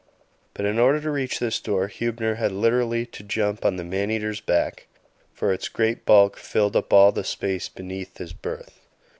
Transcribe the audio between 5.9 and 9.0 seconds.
bulk filled up all the space beneath his berth.